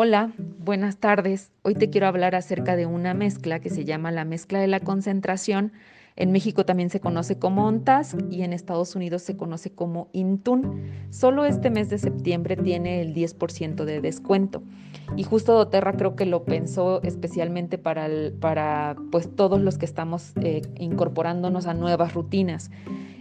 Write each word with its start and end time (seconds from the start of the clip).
Hola, 0.00 0.32
buenas 0.60 0.98
tardes. 0.98 1.50
Hoy 1.62 1.74
te 1.74 1.90
quiero 1.90 2.06
hablar 2.06 2.36
acerca 2.36 2.76
de 2.76 2.86
una 2.86 3.14
mezcla 3.14 3.58
que 3.58 3.68
se 3.68 3.84
llama 3.84 4.12
la 4.12 4.24
mezcla 4.24 4.60
de 4.60 4.68
la 4.68 4.78
concentración. 4.78 5.72
En 6.14 6.30
México 6.30 6.64
también 6.64 6.88
se 6.88 7.00
conoce 7.00 7.40
como 7.40 7.66
ONTASC 7.66 8.16
y 8.30 8.44
en 8.44 8.52
Estados 8.52 8.94
Unidos 8.94 9.22
se 9.22 9.36
conoce 9.36 9.72
como 9.72 10.08
INTUN. 10.12 10.82
Solo 11.10 11.46
este 11.46 11.70
mes 11.70 11.90
de 11.90 11.98
septiembre 11.98 12.56
tiene 12.56 13.00
el 13.00 13.12
10% 13.12 13.84
de 13.84 14.00
descuento. 14.00 14.62
Y 15.16 15.24
justo 15.24 15.54
doTERRA 15.54 15.94
creo 15.94 16.14
que 16.14 16.26
lo 16.26 16.44
pensó 16.44 17.02
especialmente 17.02 17.76
para, 17.76 18.08
para 18.38 18.94
pues, 19.10 19.28
todos 19.34 19.60
los 19.60 19.78
que 19.78 19.86
estamos 19.86 20.30
eh, 20.40 20.62
incorporándonos 20.78 21.66
a 21.66 21.74
nuevas 21.74 22.14
rutinas. 22.14 22.70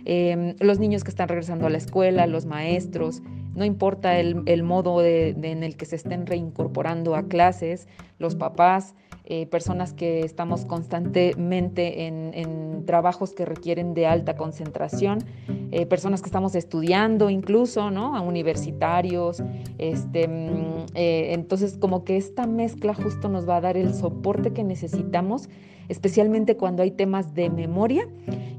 Em, 0.06 0.56
los 0.60 0.78
niños 0.78 1.04
que 1.04 1.10
están 1.10 1.28
regresando 1.28 1.66
a 1.66 1.72
la 1.72 1.80
escuela, 1.80 2.28
los 2.28 2.46
maestros, 2.46 3.24
no 3.58 3.66
importa 3.66 4.20
el, 4.20 4.62
modo 4.62 5.04
en 5.04 5.64
el 5.64 5.76
que 5.78 5.86
se 5.86 5.96
estén 5.96 6.28
reincorporando 6.28 7.16
a 7.16 7.24
clases, 7.24 7.88
los 8.20 8.36
papás, 8.36 8.94
eh, 9.26 9.48
personas 9.48 9.94
que 9.94 10.20
estamos 10.20 10.64
constantemente 10.64 12.06
en, 12.06 12.86
trabajos 12.86 13.34
que 13.34 13.46
requieren 13.46 13.96
de 13.96 14.06
alta 14.06 14.38
concentración, 14.38 15.26
eh, 15.72 15.88
personas 15.88 16.22
que 16.22 16.28
estamos 16.28 16.54
estudiando 16.54 17.32
incluso, 17.32 17.90
¿no? 17.90 18.16
A 18.16 18.22
universitarios. 18.22 19.44
Este, 19.80 20.28
mm, 20.28 20.86
eh, 20.94 21.34
entonces, 21.34 21.78
como 21.78 22.04
que 22.06 22.16
esta 22.16 22.46
mezcla 22.46 22.94
justo 22.94 23.28
nos 23.28 23.50
va 23.50 23.58
a 23.58 23.62
dar 23.62 23.76
el 23.76 23.94
soporte 23.96 24.54
que 24.54 24.64
necesitamos, 24.64 25.50
especialmente 25.90 26.56
cuando 26.56 26.84
hay 26.84 26.92
temas 26.92 27.34
de 27.34 27.50
memoria 27.50 28.08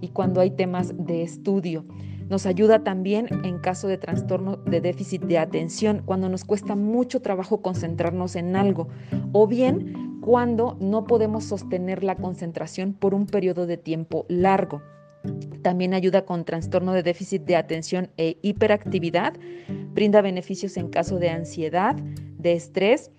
y 0.00 0.08
cuando 0.08 0.40
hay 0.40 0.50
temas 0.50 0.92
de 0.98 1.22
estudio. 1.22 1.84
Nos 2.28 2.44
ayuda 2.44 2.84
también 2.84 3.26
en 3.44 3.58
caso 3.58 3.88
de 3.88 3.96
trastorno 3.96 4.56
de 4.56 4.80
déficit 4.80 5.22
de 5.22 5.38
atención, 5.38 6.02
cuando 6.04 6.28
nos 6.28 6.44
cuesta 6.44 6.76
mucho 6.76 7.20
trabajo 7.20 7.62
concentrarnos 7.62 8.36
en 8.36 8.54
algo, 8.54 8.88
o 9.32 9.46
bien 9.46 10.20
cuando 10.20 10.76
no 10.80 11.06
podemos 11.06 11.44
sostener 11.44 12.04
la 12.04 12.16
concentración 12.16 12.92
por 12.92 13.14
un 13.14 13.26
periodo 13.26 13.66
de 13.66 13.78
tiempo 13.78 14.26
largo. 14.28 14.82
También 15.62 15.94
ayuda 15.94 16.24
con 16.24 16.44
trastorno 16.44 16.92
de 16.92 17.02
déficit 17.02 17.42
de 17.42 17.56
atención 17.56 18.10
e 18.16 18.36
hiperactividad. 18.42 19.34
Brinda 19.92 20.20
beneficios 20.20 20.76
en 20.76 20.88
caso 20.88 21.18
de 21.18 21.30
ansiedad, 21.30 21.96
de 22.38 22.52
estrés. 22.52 23.10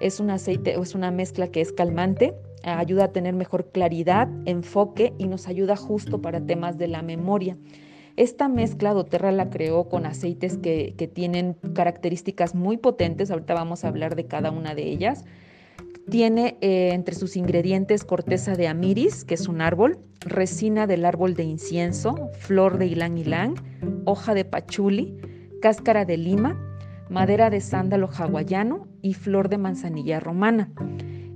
Es 0.00 0.20
un 0.20 0.30
aceite 0.30 0.76
o 0.76 0.82
es 0.82 0.94
una 0.94 1.10
mezcla 1.10 1.48
que 1.48 1.60
es 1.60 1.72
calmante. 1.72 2.34
Ayuda 2.62 3.04
a 3.04 3.12
tener 3.12 3.34
mejor 3.34 3.70
claridad, 3.70 4.28
enfoque 4.44 5.14
y 5.18 5.28
nos 5.28 5.48
ayuda 5.48 5.76
justo 5.76 6.20
para 6.20 6.44
temas 6.44 6.76
de 6.78 6.88
la 6.88 7.02
memoria. 7.02 7.56
Esta 8.16 8.48
mezcla 8.48 8.94
doTERRA 8.94 9.30
la 9.30 9.50
creó 9.50 9.90
con 9.90 10.06
aceites 10.06 10.56
que, 10.56 10.94
tienen 11.12 11.54
características 11.74 12.54
muy 12.54 12.78
potentes, 12.78 13.30
ahorita 13.30 13.52
vamos 13.52 13.84
a 13.84 13.88
hablar 13.88 14.16
de 14.16 14.26
cada 14.26 14.50
una 14.50 14.74
de 14.74 14.84
ellas. 14.84 15.26
Tiene 16.08 16.56
eh, 16.62 16.90
entre 16.94 17.14
sus 17.14 17.36
ingredientes 17.36 18.04
corteza 18.04 18.54
de 18.54 18.68
amiris, 18.68 19.24
que 19.24 19.34
es 19.34 19.48
un 19.48 19.60
árbol, 19.60 19.98
resina 20.20 20.86
del 20.86 21.04
árbol 21.04 21.34
de 21.34 21.44
incienso, 21.44 22.30
flor 22.38 22.78
de 22.78 22.88
ylang 22.88 23.18
ylang, 23.18 23.54
hoja 24.06 24.32
de 24.32 24.46
pachuli, 24.46 25.18
cáscara 25.60 26.06
de 26.06 26.16
lima, 26.16 26.58
madera 27.10 27.50
de 27.50 27.60
sándalo 27.60 28.08
hawaiano 28.08 28.88
y 29.02 29.12
flor 29.12 29.50
de 29.50 29.58
manzanilla 29.58 30.20
romana. 30.20 30.70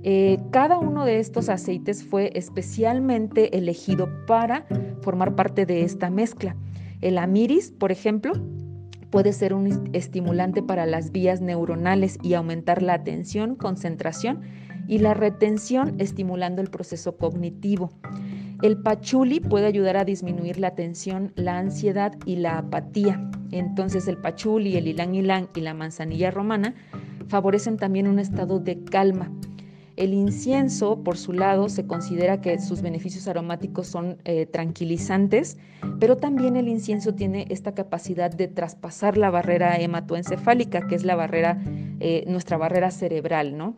Eh, 0.03 0.39
cada 0.49 0.79
uno 0.79 1.05
de 1.05 1.19
estos 1.19 1.47
aceites 1.47 2.03
fue 2.03 2.31
especialmente 2.33 3.55
elegido 3.55 4.09
para 4.25 4.65
formar 5.01 5.35
parte 5.35 5.67
de 5.67 5.83
esta 5.83 6.09
mezcla. 6.09 6.55
El 7.01 7.17
amiris, 7.17 7.71
por 7.71 7.91
ejemplo, 7.91 8.33
puede 9.09 9.33
ser 9.33 9.53
un 9.53 9.89
estimulante 9.93 10.63
para 10.63 10.85
las 10.85 11.11
vías 11.11 11.41
neuronales 11.41 12.17
y 12.23 12.33
aumentar 12.33 12.81
la 12.81 12.93
atención, 12.93 13.55
concentración 13.55 14.41
y 14.87 14.99
la 14.99 15.13
retención, 15.13 15.95
estimulando 15.99 16.61
el 16.61 16.69
proceso 16.69 17.17
cognitivo. 17.17 17.91
El 18.61 18.77
pachuli 18.77 19.39
puede 19.39 19.65
ayudar 19.65 19.97
a 19.97 20.05
disminuir 20.05 20.59
la 20.59 20.75
tensión, 20.75 21.33
la 21.35 21.57
ansiedad 21.57 22.13
y 22.25 22.35
la 22.35 22.59
apatía. 22.59 23.29
Entonces 23.51 24.07
el 24.07 24.17
pachuli, 24.17 24.77
el 24.77 24.87
ilang 24.87 25.15
ilang 25.15 25.49
y 25.55 25.61
la 25.61 25.73
manzanilla 25.73 26.29
romana 26.29 26.75
favorecen 27.27 27.77
también 27.77 28.07
un 28.07 28.19
estado 28.19 28.59
de 28.59 28.83
calma, 28.83 29.31
el 29.97 30.13
incienso, 30.13 31.03
por 31.03 31.17
su 31.17 31.33
lado, 31.33 31.69
se 31.69 31.85
considera 31.85 32.41
que 32.41 32.59
sus 32.59 32.81
beneficios 32.81 33.27
aromáticos 33.27 33.87
son 33.87 34.17
eh, 34.25 34.45
tranquilizantes, 34.45 35.57
pero 35.99 36.17
también 36.17 36.55
el 36.55 36.67
incienso 36.67 37.13
tiene 37.13 37.45
esta 37.49 37.73
capacidad 37.73 38.31
de 38.31 38.47
traspasar 38.47 39.17
la 39.17 39.29
barrera 39.29 39.77
hematoencefálica, 39.77 40.87
que 40.87 40.95
es 40.95 41.03
la 41.03 41.15
barrera, 41.15 41.61
eh, 41.99 42.23
nuestra 42.27 42.57
barrera 42.57 42.91
cerebral, 42.91 43.57
¿no? 43.57 43.75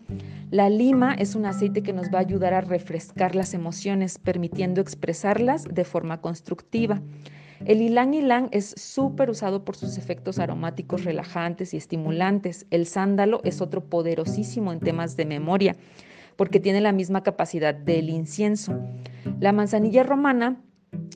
La 0.51 0.69
lima 0.69 1.15
es 1.15 1.33
un 1.33 1.45
aceite 1.45 1.81
que 1.81 1.93
nos 1.93 2.13
va 2.13 2.19
a 2.19 2.21
ayudar 2.21 2.53
a 2.53 2.61
refrescar 2.61 3.35
las 3.35 3.53
emociones, 3.53 4.19
permitiendo 4.19 4.81
expresarlas 4.81 5.63
de 5.63 5.83
forma 5.83 6.21
constructiva. 6.21 7.01
El 7.65 7.81
ylang 7.81 8.13
ylang 8.13 8.49
es 8.51 8.73
súper 8.77 9.29
usado 9.29 9.63
por 9.63 9.75
sus 9.75 9.97
efectos 9.97 10.39
aromáticos 10.39 11.03
relajantes 11.03 11.73
y 11.73 11.77
estimulantes. 11.77 12.65
El 12.71 12.85
sándalo 12.85 13.41
es 13.43 13.61
otro 13.61 13.83
poderosísimo 13.83 14.71
en 14.71 14.79
temas 14.79 15.15
de 15.15 15.25
memoria 15.25 15.75
porque 16.35 16.59
tiene 16.59 16.81
la 16.81 16.91
misma 16.91 17.23
capacidad 17.23 17.73
del 17.73 18.09
incienso. 18.09 18.79
La 19.39 19.51
manzanilla 19.51 20.03
romana 20.03 20.61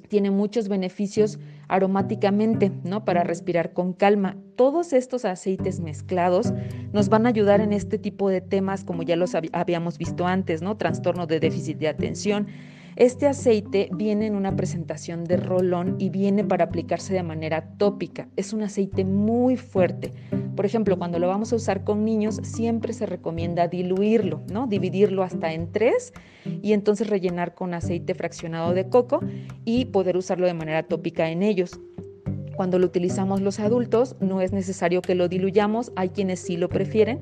tiene 0.10 0.32
muchos 0.32 0.70
beneficios 0.70 1.40
aromáticamente, 1.68 2.72
¿no? 2.84 3.04
Para 3.04 3.24
respirar 3.24 3.74
con 3.74 3.94
calma. 3.94 4.38
Todos 4.56 4.94
estos 4.94 5.26
aceites 5.26 5.80
mezclados 5.80 6.54
nos 6.94 7.10
van 7.10 7.26
a 7.26 7.30
ayudar 7.30 7.62
en 7.62 7.74
este 7.74 7.98
tipo 7.98 8.30
de 8.30 8.42
temas 8.42 8.84
como 8.84 9.04
ya 9.04 9.16
los 9.16 9.36
habíamos 9.36 9.98
visto 9.98 10.26
antes, 10.26 10.62
¿no? 10.62 10.78
Trastorno 10.78 11.28
de 11.28 11.40
déficit 11.40 11.78
de 11.78 11.90
atención, 11.90 12.48
este 12.98 13.28
aceite 13.28 13.90
viene 13.94 14.26
en 14.26 14.36
una 14.36 14.56
presentación 14.56 15.24
de 15.24 15.38
rolón 15.38 15.98
y 16.00 16.10
viene 16.10 16.44
para 16.44 16.66
aplicarse 16.66 17.14
de 17.14 17.22
manera 17.22 17.70
tópica. 17.78 18.28
Es 18.36 18.54
un 18.54 18.64
aceite 18.64 19.06
muy 19.06 19.56
fuerte. 19.56 20.14
Por 20.56 20.66
ejemplo, 20.66 20.98
cuando 20.98 21.20
lo 21.20 21.28
vamos 21.28 21.54
a 21.54 21.58
usar 21.58 21.84
con 21.84 22.04
niños, 22.04 22.40
siempre 22.42 22.94
se 22.94 23.06
recomienda 23.06 23.68
diluirlo, 23.68 24.42
¿no? 24.52 24.66
Dividirlo 24.66 25.22
hasta 25.22 25.54
en 25.54 25.72
tres 25.72 26.12
y 26.64 26.74
entonces 26.74 27.08
rellenar 27.08 27.54
con 27.54 27.76
aceite 27.76 28.16
fraccionado 28.16 28.74
de 28.74 28.90
coco 28.90 29.20
y 29.64 29.86
poder 29.86 30.18
usarlo 30.18 30.48
de 30.48 30.56
manera 30.56 30.82
tópica 30.82 31.30
en 31.30 31.44
ellos. 31.44 31.80
Cuando 32.58 32.80
lo 32.80 32.88
utilizamos 32.88 33.40
los 33.42 33.60
adultos, 33.60 34.16
no 34.20 34.42
es 34.42 34.52
necesario 34.52 35.04
que 35.04 35.14
lo 35.14 35.28
diluyamos, 35.28 35.92
hay 35.96 36.10
quienes 36.10 36.40
sí 36.40 36.58
lo 36.58 36.70
prefieren, 36.70 37.20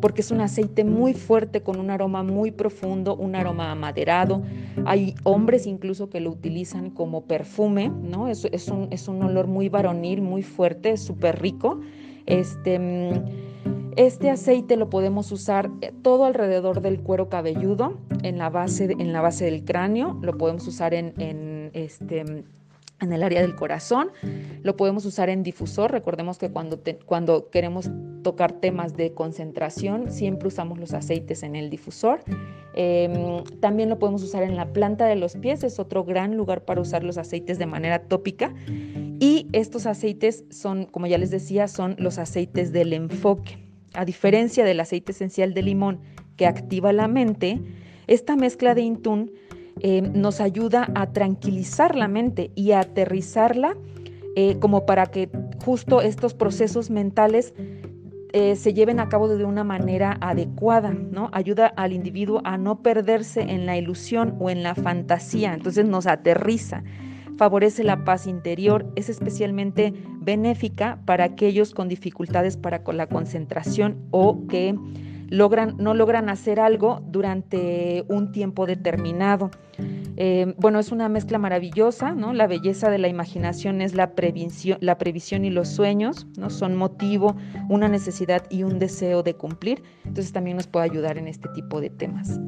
porque 0.00 0.22
es 0.22 0.30
un 0.30 0.40
aceite 0.40 0.84
muy 0.84 1.12
fuerte 1.12 1.60
con 1.60 1.78
un 1.78 1.90
aroma 1.90 2.22
muy 2.22 2.50
profundo, 2.50 3.14
un 3.14 3.36
aroma 3.36 3.70
amaderado. 3.72 4.42
Hay 4.86 5.14
hombres 5.22 5.66
incluso 5.66 6.08
que 6.08 6.20
lo 6.20 6.30
utilizan 6.30 6.88
como 6.88 7.26
perfume, 7.26 7.90
¿no? 7.90 8.28
Es, 8.28 8.42
un, 8.68 8.88
es 8.90 9.06
un, 9.06 9.22
olor 9.22 9.48
muy 9.48 9.68
varonil, 9.68 10.22
muy 10.22 10.42
fuerte, 10.42 10.96
súper 10.96 11.42
rico. 11.42 11.78
Este, 12.24 12.78
mm, 12.78 13.92
este 13.96 14.30
aceite 14.30 14.76
lo 14.76 14.88
podemos 14.88 15.30
usar 15.30 15.70
eh, 15.82 15.92
todo 16.00 16.24
alrededor 16.24 16.80
del 16.80 17.00
cuero 17.00 17.28
cabelludo, 17.28 17.98
en 18.22 18.38
la 18.38 18.48
base, 18.48 18.96
en 18.98 19.12
la 19.12 19.20
base 19.20 19.44
del 19.44 19.62
cráneo, 19.62 20.18
lo 20.22 20.38
podemos 20.38 20.66
usar 20.66 20.94
en, 20.94 21.12
en 21.18 21.70
este, 21.74 22.44
en 23.00 23.12
el 23.12 23.22
área 23.22 23.40
del 23.40 23.54
corazón. 23.54 24.10
Lo 24.62 24.76
podemos 24.76 25.04
usar 25.04 25.28
en 25.28 25.42
difusor. 25.42 25.90
Recordemos 25.90 26.38
que 26.38 26.50
cuando, 26.50 26.82
cuando 27.06 27.50
queremos 27.50 27.90
tocar 28.22 28.52
temas 28.52 28.96
de 28.96 29.12
concentración, 29.14 30.10
siempre 30.10 30.48
usamos 30.48 30.78
los 30.78 30.92
aceites 30.92 31.42
en 31.42 31.56
el 31.56 31.70
difusor. 31.70 32.22
Em, 32.74 33.42
también 33.60 33.88
lo 33.88 33.98
podemos 33.98 34.22
usar 34.22 34.42
en 34.42 34.56
la 34.56 34.72
planta 34.72 35.06
de 35.06 35.16
los 35.16 35.36
pies. 35.36 35.64
Es 35.64 35.78
otro 35.78 36.04
gran 36.04 36.36
lugar 36.36 36.64
para 36.64 36.80
usar 36.80 37.02
los 37.02 37.18
aceites 37.18 37.58
de 37.58 37.66
manera 37.66 38.02
tópica. 38.02 38.54
Y 39.18 39.48
estos 39.52 39.86
aceites 39.86 40.44
son, 40.50 40.86
como 40.86 41.06
ya 41.06 41.18
les 41.18 41.30
decía, 41.30 41.68
son 41.68 41.96
los 41.98 42.18
aceites 42.18 42.72
del 42.72 42.92
enfoque. 42.92 43.58
A 43.94 44.04
diferencia 44.04 44.64
del 44.64 44.80
aceite 44.80 45.12
esencial 45.12 45.52
de 45.52 45.62
limón 45.62 46.00
que 46.36 46.46
activa 46.46 46.92
la 46.92 47.08
mente, 47.08 47.60
esta 48.06 48.36
mezcla 48.36 48.74
de 48.74 48.82
Intun 48.82 49.30
eh, 49.80 50.02
nos 50.02 50.40
ayuda 50.40 50.90
a 50.94 51.12
tranquilizar 51.12 51.96
la 51.96 52.08
mente 52.08 52.50
y 52.54 52.72
a 52.72 52.80
aterrizarla 52.80 53.76
eh, 54.36 54.58
como 54.60 54.86
para 54.86 55.06
que 55.06 55.28
justo 55.64 56.02
estos 56.02 56.34
procesos 56.34 56.90
mentales 56.90 57.54
eh, 58.32 58.54
se 58.54 58.72
lleven 58.74 59.00
a 59.00 59.08
cabo 59.08 59.26
de 59.26 59.44
una 59.44 59.64
manera 59.64 60.16
adecuada, 60.20 60.92
¿no? 60.92 61.30
Ayuda 61.32 61.66
al 61.66 61.92
individuo 61.92 62.40
a 62.44 62.56
no 62.56 62.80
perderse 62.80 63.40
en 63.40 63.66
la 63.66 63.76
ilusión 63.76 64.36
o 64.38 64.50
en 64.50 64.62
la 64.62 64.76
fantasía, 64.76 65.52
entonces 65.52 65.84
nos 65.84 66.06
aterriza, 66.06 66.84
favorece 67.36 67.82
la 67.82 68.04
paz 68.04 68.28
interior, 68.28 68.86
es 68.94 69.08
especialmente 69.08 69.92
benéfica 70.20 71.00
para 71.06 71.24
aquellos 71.24 71.74
con 71.74 71.88
dificultades 71.88 72.56
para 72.56 72.84
con 72.84 72.96
la 72.96 73.08
concentración 73.08 73.98
o 74.12 74.46
que 74.46 74.76
logran, 75.30 75.76
no 75.78 75.94
logran 75.94 76.28
hacer 76.28 76.60
algo 76.60 77.00
durante 77.06 78.04
un 78.08 78.32
tiempo 78.32 78.66
determinado. 78.66 79.50
Eh, 80.16 80.54
bueno, 80.58 80.78
es 80.78 80.92
una 80.92 81.08
mezcla 81.08 81.38
maravillosa, 81.38 82.14
¿no? 82.14 82.34
La 82.34 82.46
belleza 82.46 82.90
de 82.90 82.98
la 82.98 83.08
imaginación 83.08 83.80
es 83.80 83.94
la 83.94 84.14
previsión, 84.14 84.76
la 84.82 84.98
previsión 84.98 85.44
y 85.44 85.50
los 85.50 85.68
sueños, 85.68 86.26
¿no? 86.36 86.50
Son 86.50 86.76
motivo, 86.76 87.36
una 87.70 87.88
necesidad 87.88 88.44
y 88.50 88.64
un 88.64 88.78
deseo 88.78 89.22
de 89.22 89.34
cumplir. 89.34 89.82
Entonces 90.04 90.32
también 90.32 90.56
nos 90.56 90.66
puede 90.66 90.84
ayudar 90.84 91.16
en 91.16 91.28
este 91.28 91.48
tipo 91.54 91.80
de 91.80 91.88
temas. 91.88 92.38